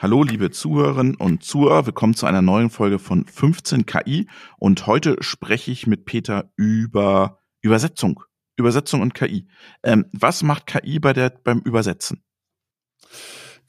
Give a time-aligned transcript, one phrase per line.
[0.00, 1.84] Hallo, liebe Zuhörerinnen und Zuhörer.
[1.86, 4.28] Willkommen zu einer neuen Folge von 15 KI.
[4.56, 8.22] Und heute spreche ich mit Peter über Übersetzung.
[8.56, 9.48] Übersetzung und KI.
[9.82, 12.22] Ähm, was macht KI bei der, beim Übersetzen?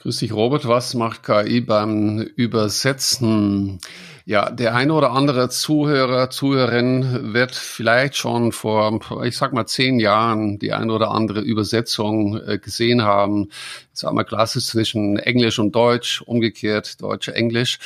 [0.02, 0.66] Grüß dich, Robert.
[0.66, 3.80] Was macht KI beim Übersetzen?
[4.24, 10.00] Ja, der eine oder andere Zuhörer, Zuhörerin wird vielleicht schon vor, ich sag mal, zehn
[10.00, 13.50] Jahren die eine oder andere Übersetzung äh, gesehen haben.
[13.94, 17.80] Ich sag mal klassisch zwischen Englisch und Deutsch, umgekehrt Deutsch-Englisch.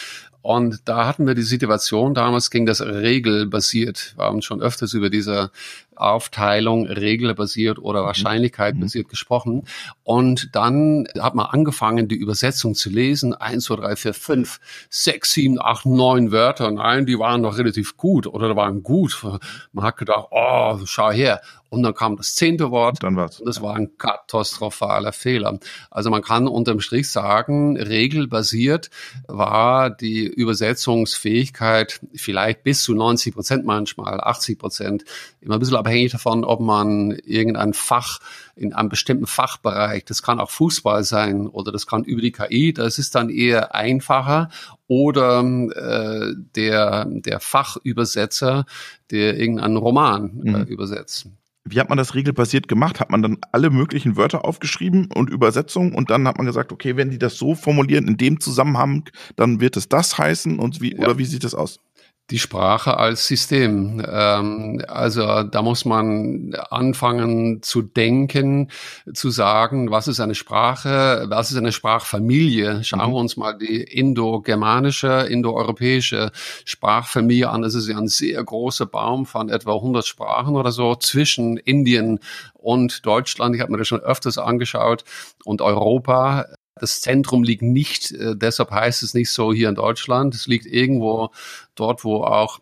[0.44, 4.14] Und da hatten wir die Situation, damals ging das regelbasiert.
[4.18, 5.52] Wir haben schon öfters über diese
[5.98, 8.06] Aufteilung regelbasiert oder mhm.
[8.08, 9.10] wahrscheinlichkeitbasiert mhm.
[9.10, 9.64] gesprochen.
[10.04, 13.34] Und dann hat man angefangen, die Übersetzung zu lesen.
[13.34, 16.72] Eins, zwei, drei, vier, fünf, sechs, sieben, acht, neun Wörter.
[16.72, 19.26] Nein, die waren noch relativ gut oder waren gut.
[19.72, 21.42] Man hat gedacht, oh, schau her.
[21.74, 23.02] Und dann kam das zehnte Wort.
[23.02, 23.40] Dann war's.
[23.40, 25.58] Und das war ein katastrophaler Fehler.
[25.90, 28.92] Also man kann unterm Strich sagen, regelbasiert
[29.28, 35.04] war die Übersetzungsfähigkeit vielleicht bis zu 90 Prozent manchmal, 80 Prozent.
[35.42, 38.20] Immer ein bisschen abhängig davon, ob man irgendein Fach
[38.56, 42.72] in einem bestimmten Fachbereich, das kann auch Fußball sein oder das kann über die KI,
[42.72, 44.50] das ist dann eher einfacher
[44.86, 48.66] oder äh, der, der Fachübersetzer,
[49.10, 50.64] der irgendeinen Roman äh, mhm.
[50.66, 51.30] übersetzt.
[51.66, 53.00] Wie hat man das regelbasiert gemacht?
[53.00, 56.98] Hat man dann alle möglichen Wörter aufgeschrieben und Übersetzungen und dann hat man gesagt, okay,
[56.98, 60.94] wenn die das so formulieren in dem Zusammenhang, dann wird es das heißen und wie,
[60.94, 61.00] ja.
[61.00, 61.80] oder wie sieht das aus?
[62.30, 64.04] Die Sprache als System.
[64.08, 68.70] Ähm, also da muss man anfangen zu denken,
[69.14, 72.84] zu sagen, was ist eine Sprache, was ist eine Sprachfamilie.
[72.84, 73.14] Schauen mhm.
[73.14, 76.32] wir uns mal die indo-germanische, indo-europäische
[76.66, 77.62] Sprachfamilie an.
[77.62, 82.20] Das ist ja ein sehr großer Baum von etwa 100 Sprachen oder so zwischen Indien
[82.54, 83.56] und Deutschland.
[83.56, 85.04] Ich habe mir das schon öfters angeschaut
[85.44, 86.46] und Europa.
[86.76, 90.34] Das Zentrum liegt nicht, äh, deshalb heißt es nicht so hier in Deutschland.
[90.34, 91.32] Es liegt irgendwo
[91.76, 92.60] dort, wo auch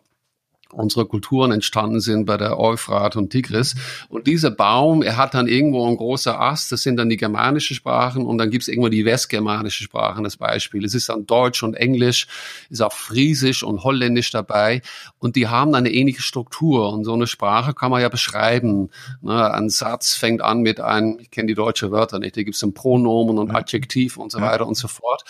[0.72, 3.74] unsere Kulturen entstanden sind bei der Euphrat und Tigris.
[4.08, 7.76] Und dieser Baum, er hat dann irgendwo ein großer Ast, das sind dann die germanischen
[7.76, 10.84] Sprachen und dann gibt es irgendwo die westgermanische Sprachen, das Beispiel.
[10.84, 12.26] Es ist dann Deutsch und Englisch,
[12.70, 14.82] ist auch Friesisch und Holländisch dabei
[15.18, 18.90] und die haben eine ähnliche Struktur und so eine Sprache kann man ja beschreiben.
[19.20, 22.56] Ne, ein Satz fängt an mit einem, ich kenne die deutsche Wörter nicht, da gibt
[22.56, 25.24] es ein Pronomen und Adjektiv und so weiter und so fort.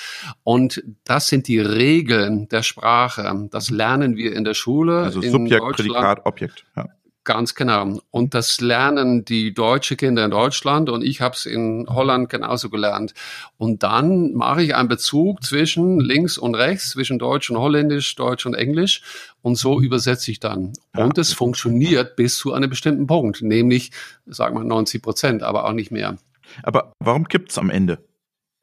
[0.44, 3.48] Und das sind die Regeln der Sprache.
[3.50, 5.02] Das lernen wir in der Schule.
[5.02, 6.64] Also Subjekt, Prädikat, Objekt.
[6.76, 6.88] Ja.
[7.24, 8.00] Ganz genau.
[8.10, 12.68] Und das lernen die deutsche Kinder in Deutschland und ich habe es in Holland genauso
[12.68, 13.14] gelernt.
[13.58, 18.44] Und dann mache ich einen Bezug zwischen links und rechts, zwischen Deutsch und Holländisch, Deutsch
[18.44, 19.02] und Englisch
[19.40, 20.72] und so übersetze ich dann.
[20.96, 23.92] Und es funktioniert bis zu einem bestimmten Punkt, nämlich,
[24.26, 26.16] sagen wir 90 Prozent, aber auch nicht mehr.
[26.64, 27.98] Aber warum kippt's am Ende?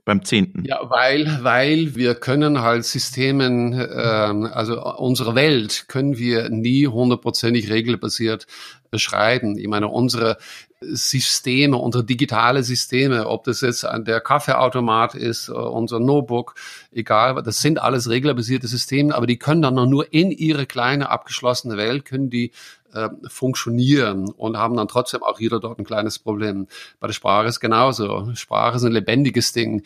[0.09, 0.63] Beim zehnten?
[0.65, 7.69] Ja, weil, weil wir können halt Systemen, ähm, also unsere Welt können wir nie hundertprozentig
[7.69, 8.47] regelbasiert
[8.89, 9.57] beschreiben.
[9.59, 10.37] Ich meine, unsere
[10.81, 16.55] Systeme, unsere digitale Systeme, ob das jetzt der Kaffeeautomat ist, äh, unser Notebook,
[16.91, 21.09] egal, das sind alles regelbasierte Systeme, aber die können dann noch nur in ihre kleine
[21.09, 22.51] abgeschlossene Welt, können die
[22.93, 26.67] äh, funktionieren und haben dann trotzdem auch jeder dort ein kleines Problem.
[26.99, 28.33] Bei der Sprache ist genauso.
[28.35, 29.83] Sprache ist ein lebendiges Ding.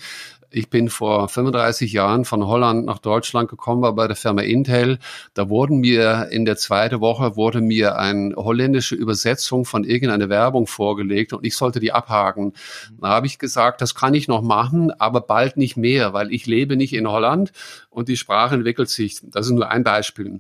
[0.55, 4.99] Ich bin vor 35 Jahren von Holland nach Deutschland gekommen, war bei der Firma Intel.
[5.33, 10.67] Da wurden mir in der zweiten Woche wurde mir eine holländische Übersetzung von irgendeiner Werbung
[10.67, 12.53] vorgelegt und ich sollte die abhaken.
[13.01, 16.45] Da habe ich gesagt, das kann ich noch machen, aber bald nicht mehr, weil ich
[16.45, 17.51] lebe nicht in Holland
[17.89, 19.21] und die Sprache entwickelt sich.
[19.23, 20.39] Das ist nur ein Beispiel.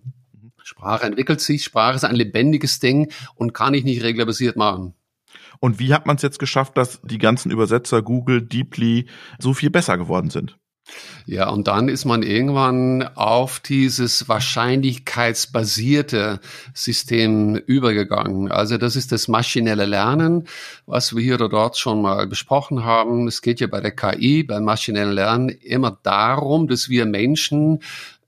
[0.63, 4.93] Sprache entwickelt sich, Sprache ist ein lebendiges Ding und kann ich nicht reglerbasiert machen.
[5.59, 9.07] Und wie hat man es jetzt geschafft, dass die ganzen Übersetzer Google, Deeply
[9.39, 10.57] so viel besser geworden sind?
[11.25, 16.41] Ja, und dann ist man irgendwann auf dieses wahrscheinlichkeitsbasierte
[16.73, 18.51] System übergegangen.
[18.51, 20.45] Also das ist das maschinelle Lernen,
[20.85, 23.27] was wir hier oder dort schon mal besprochen haben.
[23.27, 27.79] Es geht ja bei der KI, beim maschinellen Lernen immer darum, dass wir Menschen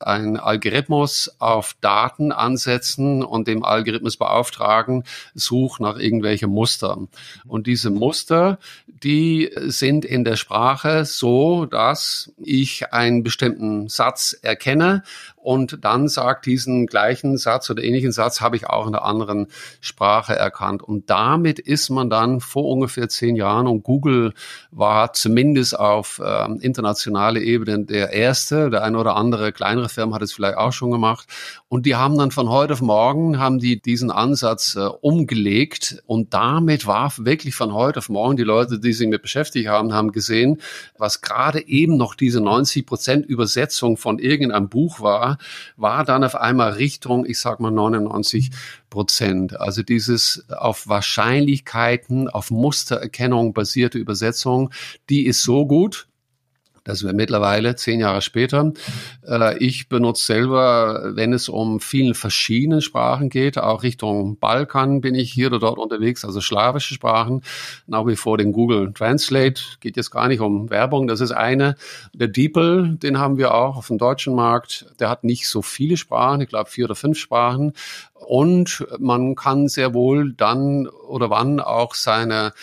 [0.05, 5.03] einen Algorithmus auf Daten ansetzen und dem Algorithmus beauftragen,
[5.33, 7.07] such nach irgendwelchen Mustern.
[7.47, 15.03] Und diese Muster, die sind in der Sprache so, dass ich einen bestimmten Satz erkenne
[15.45, 19.45] und dann sagt diesen gleichen Satz oder ähnlichen Satz habe ich auch in einer anderen
[19.79, 20.81] Sprache erkannt.
[20.81, 24.33] Und damit ist man dann vor ungefähr zehn Jahren und Google
[24.71, 30.23] war zumindest auf äh, internationale Ebene der erste, der eine oder andere kleinere Firma hat
[30.23, 31.27] es vielleicht auch schon gemacht.
[31.67, 36.33] Und die haben dann von heute auf morgen haben die diesen Ansatz äh, umgelegt und
[36.33, 40.11] damit war wirklich von heute auf morgen die Leute, die sich mit beschäftigt haben, haben
[40.11, 40.59] gesehen,
[40.97, 45.34] was gerade eben noch diese 90 Prozent Übersetzung von irgendeinem Buch war,
[45.77, 48.51] war dann auf einmal Richtung, ich sag mal 99
[48.89, 49.59] Prozent.
[49.59, 54.71] Also dieses auf Wahrscheinlichkeiten, auf Mustererkennung basierte Übersetzung,
[55.09, 56.07] die ist so gut,
[56.85, 58.71] das wäre mittlerweile zehn Jahre später.
[59.27, 65.15] Äh, ich benutze selber, wenn es um vielen verschiedene Sprachen geht, auch Richtung Balkan bin
[65.15, 67.41] ich hier oder dort unterwegs, also slawische Sprachen,
[67.87, 69.61] nach wie vor den Google Translate.
[69.79, 71.75] Geht jetzt gar nicht um Werbung, das ist eine.
[72.13, 74.85] Der DeepL, den haben wir auch auf dem deutschen Markt.
[74.99, 77.73] Der hat nicht so viele Sprachen, ich glaube vier oder fünf Sprachen,
[78.25, 82.53] und man kann sehr wohl dann oder wann auch seine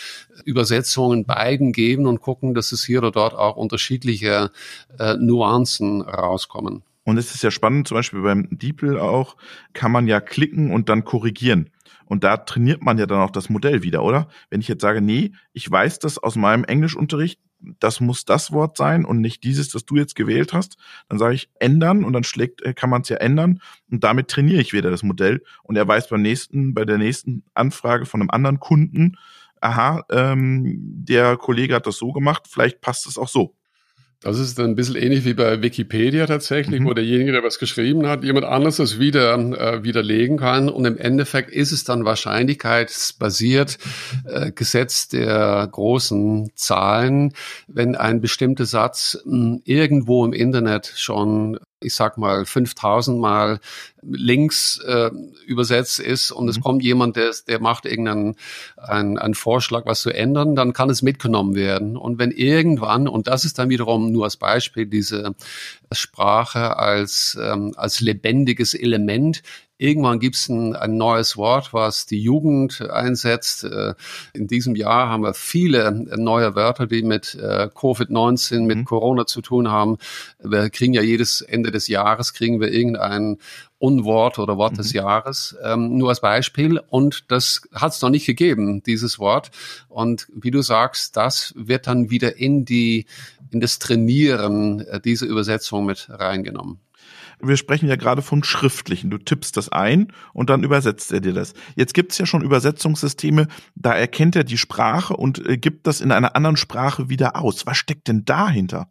[0.45, 4.51] Übersetzungen beiden geben und gucken, dass es hier oder dort auch unterschiedliche
[4.99, 6.83] äh, Nuancen rauskommen.
[7.05, 9.37] Und es ist ja spannend, zum Beispiel beim DeepL auch,
[9.73, 11.71] kann man ja klicken und dann korrigieren.
[12.07, 14.29] Und da trainiert man ja dann auch das Modell wieder, oder?
[14.51, 17.41] Wenn ich jetzt sage, nee, ich weiß das aus meinem Englischunterricht,
[17.81, 20.77] das muss das Wort sein und nicht dieses, das du jetzt gewählt hast.
[21.09, 23.61] Dann sage ich ändern und dann schlägt, äh, kann man es ja ändern
[23.91, 27.45] und damit trainiere ich wieder das Modell und er weiß beim nächsten, bei der nächsten
[27.55, 29.17] Anfrage von einem anderen Kunden,
[29.61, 33.55] aha, ähm, der Kollege hat das so gemacht, vielleicht passt es auch so.
[34.23, 36.87] Das ist ein bisschen ähnlich wie bei Wikipedia tatsächlich, mhm.
[36.87, 40.69] wo derjenige, der was geschrieben hat, jemand anderes das wieder äh, widerlegen kann.
[40.69, 43.79] Und im Endeffekt ist es dann wahrscheinlichkeitsbasiert,
[44.25, 47.33] äh, Gesetz der großen Zahlen,
[47.67, 53.61] wenn ein bestimmter Satz mh, hm, irgendwo im Internet schon ich sag mal 5000 Mal
[54.03, 55.11] links äh,
[55.47, 56.51] übersetzt ist und mhm.
[56.51, 58.37] es kommt jemand, der, der macht irgendeinen
[58.77, 61.97] einen, einen Vorschlag, was zu ändern, dann kann es mitgenommen werden.
[61.97, 65.35] Und wenn irgendwann, und das ist dann wiederum nur als Beispiel, diese
[65.93, 69.43] Sprache als, ähm, als lebendiges Element
[69.83, 73.65] Irgendwann gibt es ein, ein, neues Wort, was die Jugend einsetzt.
[73.65, 73.95] Äh,
[74.33, 78.85] in diesem Jahr haben wir viele neue Wörter, die mit äh, Covid-19, mit mhm.
[78.85, 79.99] Corona zu tun haben.
[80.41, 83.39] Wir kriegen ja jedes Ende des Jahres, kriegen wir irgendein
[83.79, 84.77] Unwort oder Wort mhm.
[84.77, 86.81] des Jahres, ähm, nur als Beispiel.
[86.89, 89.51] Und das hat es noch nicht gegeben, dieses Wort.
[89.89, 93.07] Und wie du sagst, das wird dann wieder in die,
[93.51, 96.79] in das Trainieren äh, dieser Übersetzung mit reingenommen
[97.43, 99.11] wir sprechen ja gerade von schriftlichen.
[99.11, 101.55] Du tippst das ein und dann übersetzt er dir das.
[101.77, 106.13] Jetzt gibt's ja schon Übersetzungssysteme, da erkennt er die Sprache und äh, gibt das in
[106.13, 107.67] einer anderen Sprache wieder aus.
[107.67, 108.89] Was steckt denn dahinter?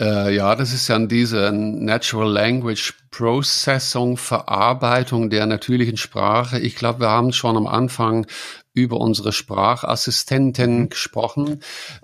[0.00, 6.58] Äh, ja, das ist dann diese Natural Language Processing, Verarbeitung der natürlichen Sprache.
[6.58, 8.26] Ich glaube, wir haben schon am Anfang
[8.74, 10.88] über unsere Sprachassistenten mhm.
[10.88, 11.60] gesprochen.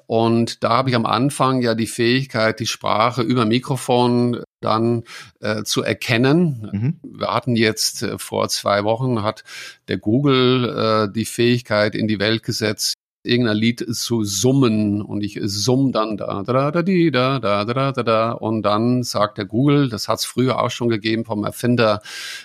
[0.06, 5.04] Und da habe ich am Anfang ja die Fähigkeit, die Sprache über Mikrofon dann
[5.40, 6.68] äh, zu erkennen.
[7.02, 7.18] Mhm.
[7.18, 9.44] Wir hatten jetzt äh, vor zwei Wochen hat
[9.88, 12.94] der Google äh, die Fähigkeit in die Welt gesetzt,
[13.28, 17.92] irgendein Lied zu summen und ich summ dann da, da, da, di, da, da, da,
[17.92, 21.44] da, da, und dann sagt der Google, das hat es früher auch schon gegeben vom
[21.44, 22.00] Erfinder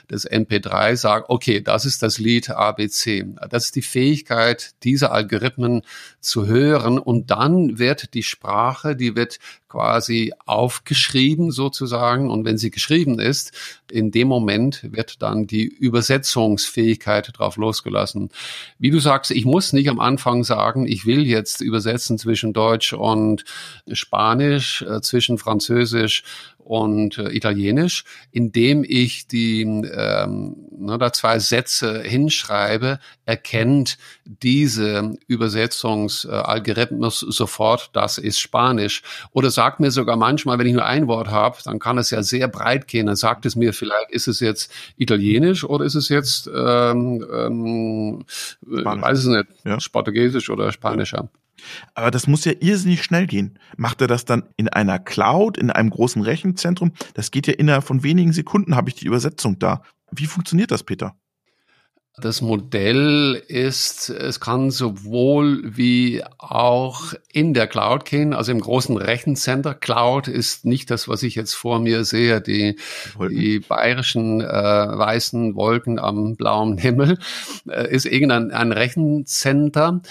[0.09, 3.25] des MP3, sagt, okay, das ist das Lied ABC.
[3.49, 5.83] Das ist die Fähigkeit, diese Algorithmen
[6.19, 9.39] zu hören und dann wird die Sprache, die wird
[9.73, 13.51] quasi aufgeschrieben sozusagen und wenn sie geschrieben ist,
[13.91, 18.29] in dem Moment wird dann die Übersetzungsfähigkeit drauf losgelassen.
[18.77, 22.93] Wie du sagst, ich muss nicht am Anfang sagen, ich will jetzt übersetzen zwischen Deutsch
[22.93, 23.45] und
[23.91, 26.23] Spanisch, äh, zwischen Französisch
[26.63, 37.19] und äh, Italienisch, indem ich die ähm, ne, da zwei Sätze hinschreibe, erkennt diese Übersetzungsalgorithmus
[37.19, 39.03] sofort, das ist Spanisch.
[39.31, 42.21] Oder sagt mir sogar manchmal, wenn ich nur ein Wort habe, dann kann es ja
[42.21, 43.05] sehr breit gehen.
[43.05, 48.25] Dann sagt es mir vielleicht, ist es jetzt Italienisch oder ist es jetzt ähm, ähm,
[48.61, 49.77] weiß es nicht, ja.
[49.91, 51.29] Portugiesisch oder Spanischer.
[51.93, 53.57] Aber das muss ja irrsinnig schnell gehen.
[53.77, 56.91] Macht er das dann in einer Cloud, in einem großen Rechenzentrum?
[57.13, 59.81] Das geht ja innerhalb von wenigen Sekunden, habe ich die Übersetzung da.
[60.11, 61.15] Wie funktioniert das, Peter?
[62.21, 68.95] Das Modell ist, es kann sowohl wie auch in der Cloud gehen, also im großen
[68.97, 69.73] Rechencenter.
[69.73, 72.77] Cloud ist nicht das, was ich jetzt vor mir sehe, die,
[73.31, 77.17] die bayerischen äh, weißen Wolken am blauen Himmel,
[77.67, 80.01] äh, ist irgendein ein Rechencenter.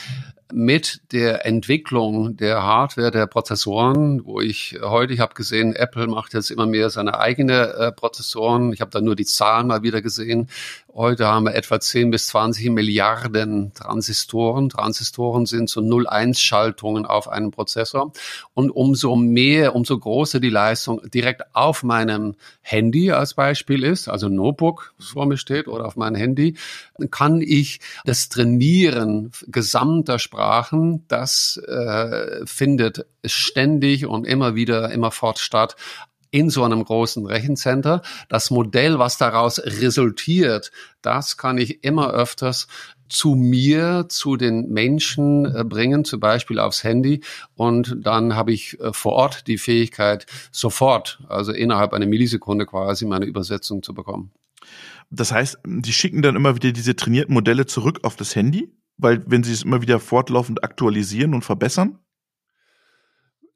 [0.53, 6.35] Mit der Entwicklung der Hardware, der Prozessoren, wo ich heute, ich habe gesehen, Apple macht
[6.35, 8.73] jetzt immer mehr seine eigene äh, Prozessoren.
[8.73, 10.49] Ich habe da nur die Zahlen mal wieder gesehen.
[10.95, 14.69] Heute haben wir etwa 10 bis 20 Milliarden Transistoren.
[14.69, 18.13] Transistoren sind so 0-1-Schaltungen auf einem Prozessor.
[18.53, 24.29] Und umso mehr, umso größer die Leistung direkt auf meinem Handy als Beispiel ist, also
[24.29, 26.57] Notebook, was vor mir steht, oder auf meinem Handy,
[27.11, 35.77] kann ich das Trainieren gesamter Sprachen, das äh, findet ständig und immer wieder, immerfort statt
[36.33, 38.03] in so einem großen Rechencenter.
[38.29, 42.67] Das Modell, was daraus resultiert, das kann ich immer öfters
[43.09, 47.23] zu mir, zu den Menschen äh, bringen, zum Beispiel aufs Handy.
[47.55, 53.07] Und dann habe ich äh, vor Ort die Fähigkeit, sofort, also innerhalb einer Millisekunde quasi
[53.07, 54.33] meine Übersetzung zu bekommen.
[55.09, 58.73] Das heißt, die schicken dann immer wieder diese trainierten Modelle zurück auf das Handy?
[58.97, 61.99] Weil wenn sie es immer wieder fortlaufend aktualisieren und verbessern?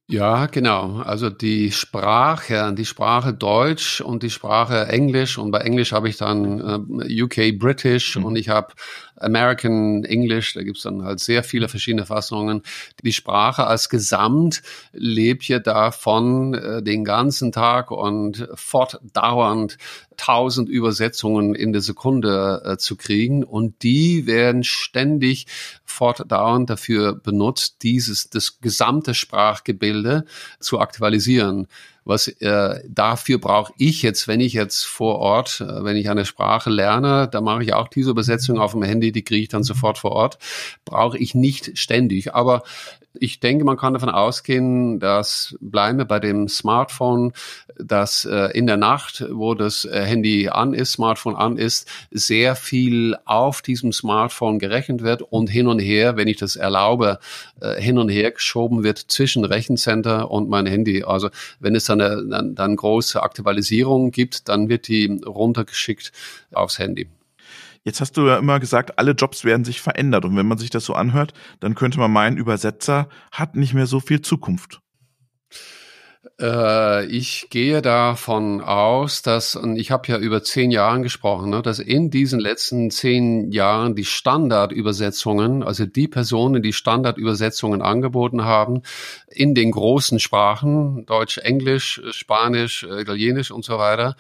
[0.08, 0.98] Ja, genau.
[1.00, 6.16] Also die Sprache, die Sprache Deutsch und die Sprache Englisch und bei Englisch habe ich
[6.16, 8.24] dann äh, UK British mhm.
[8.24, 8.72] und ich habe
[9.16, 12.62] American English, da gibt's dann halt sehr viele verschiedene Fassungen.
[13.02, 14.62] Die Sprache als Gesamt
[14.92, 19.76] lebt ja davon, äh, den ganzen Tag und fortdauernd
[20.16, 23.44] tausend Übersetzungen in der Sekunde äh, zu kriegen.
[23.44, 25.46] Und die werden ständig
[25.84, 30.24] fortdauernd dafür benutzt, dieses das gesamte Sprachgebilde
[30.60, 31.68] zu aktualisieren
[32.06, 36.24] was äh, dafür brauche ich jetzt, wenn ich jetzt vor Ort, äh, wenn ich eine
[36.24, 39.64] Sprache lerne, da mache ich auch diese Übersetzung auf dem Handy, die kriege ich dann
[39.64, 40.38] sofort vor Ort,
[40.84, 42.32] brauche ich nicht ständig.
[42.34, 42.62] Aber
[43.20, 47.32] ich denke, man kann davon ausgehen, dass bleiben wir bei dem Smartphone,
[47.78, 52.56] dass äh, in der Nacht, wo das äh, Handy an ist, Smartphone an ist, sehr
[52.56, 57.18] viel auf diesem Smartphone gerechnet wird und hin und her, wenn ich das erlaube,
[57.60, 61.04] äh, hin und her geschoben wird zwischen Rechencenter und mein Handy.
[61.04, 66.12] Also wenn es dann eine dann, dann große Aktualisierung gibt, dann wird die runtergeschickt
[66.52, 67.08] aufs Handy.
[67.84, 70.24] Jetzt hast du ja immer gesagt, alle Jobs werden sich verändert.
[70.24, 73.86] Und wenn man sich das so anhört, dann könnte man meinen, Übersetzer hat nicht mehr
[73.86, 74.80] so viel Zukunft.
[76.38, 81.62] Äh, ich gehe davon aus, dass, und ich habe ja über zehn Jahren gesprochen, ne,
[81.62, 88.82] dass in diesen letzten zehn Jahren die Standardübersetzungen, also die Personen, die Standardübersetzungen angeboten haben,
[89.28, 94.14] in den großen Sprachen, Deutsch, Englisch, Spanisch, Italienisch und so weiter,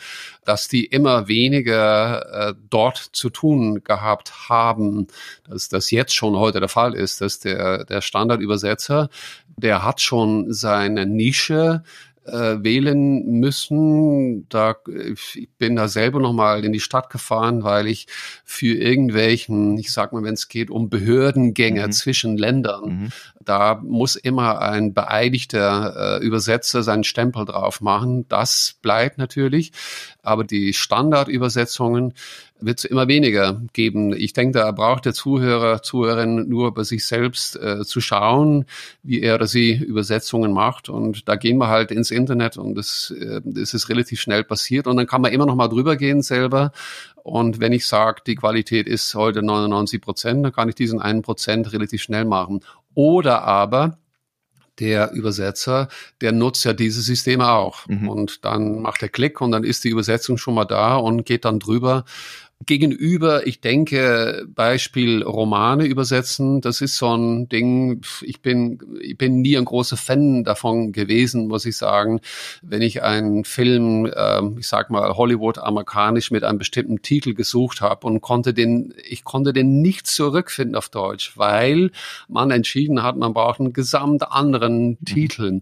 [0.44, 5.08] dass die immer weniger äh, dort zu tun gehabt haben,
[5.46, 9.10] dass das jetzt schon heute der Fall ist, dass der, der Standardübersetzer,
[9.58, 11.82] der hat schon seine Nische,
[12.26, 14.48] äh, wählen müssen.
[14.48, 14.76] Da,
[15.24, 18.06] ich bin da selber nochmal in die Stadt gefahren, weil ich
[18.44, 21.92] für irgendwelchen, ich sag mal, wenn es geht um Behördengänge mhm.
[21.92, 23.08] zwischen Ländern, mhm.
[23.46, 28.26] Da muss immer ein beeidigter äh, Übersetzer seinen Stempel drauf machen.
[28.28, 29.72] Das bleibt natürlich,
[30.22, 32.12] aber die Standardübersetzungen
[32.58, 34.14] wird es immer weniger geben.
[34.14, 38.64] Ich denke, da braucht der Zuhörer, Zuhörerin nur bei sich selbst äh, zu schauen,
[39.02, 40.88] wie er oder sie Übersetzungen macht.
[40.88, 44.86] Und da gehen wir halt ins Internet und das, äh, das ist relativ schnell passiert.
[44.86, 46.72] Und dann kann man immer noch mal drüber gehen selber.
[47.22, 51.22] Und wenn ich sage, die Qualität ist heute 99 Prozent, dann kann ich diesen einen
[51.22, 52.60] Prozent relativ schnell machen.
[52.96, 53.98] Oder aber
[54.78, 55.88] der Übersetzer,
[56.20, 57.86] der nutzt ja diese Systeme auch.
[57.86, 58.08] Mhm.
[58.08, 61.44] Und dann macht er Klick und dann ist die Übersetzung schon mal da und geht
[61.44, 62.04] dann drüber
[62.64, 69.42] Gegenüber, ich denke, Beispiel Romane übersetzen, das ist so ein Ding, ich bin, ich bin
[69.42, 72.20] nie ein großer Fan davon gewesen, muss ich sagen.
[72.62, 77.82] Wenn ich einen Film, äh, ich sag mal, Hollywood amerikanisch mit einem bestimmten Titel gesucht
[77.82, 81.90] habe und konnte den, ich konnte den nicht zurückfinden auf Deutsch, weil
[82.26, 85.04] man entschieden hat, man braucht einen gesamt anderen mhm.
[85.04, 85.60] Titel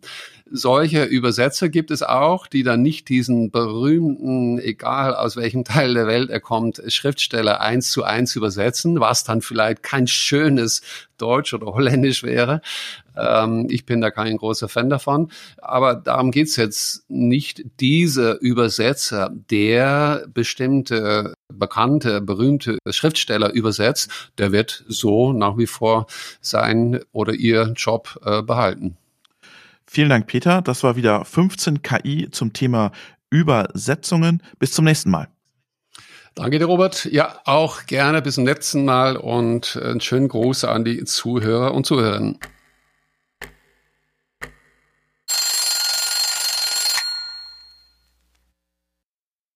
[0.51, 6.07] solche Übersetzer gibt es auch, die dann nicht diesen berühmten, egal aus welchem Teil der
[6.07, 10.83] Welt er kommt, Schriftsteller eins zu eins übersetzen, was dann vielleicht kein schönes
[11.19, 12.61] Deutsch oder Holländisch wäre.
[13.17, 15.31] Ähm, ich bin da kein großer Fan davon.
[15.59, 17.65] Aber darum geht's jetzt nicht.
[17.81, 26.07] Diese Übersetzer, der bestimmte bekannte, berühmte Schriftsteller übersetzt, der wird so nach wie vor
[26.41, 28.97] sein oder ihr Job äh, behalten.
[29.87, 30.63] Vielen Dank, Peter.
[30.63, 32.91] Das war wieder 15 KI zum Thema
[33.31, 34.43] Übersetzungen.
[34.59, 35.29] Bis zum nächsten Mal.
[36.35, 37.05] Danke dir, Robert.
[37.05, 41.87] Ja, auch gerne bis zum letzten Mal und einen schönen Gruß an die Zuhörer und
[41.87, 42.41] Zuhörerinnen.